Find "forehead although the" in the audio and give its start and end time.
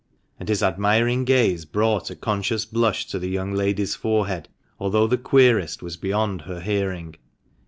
3.93-5.15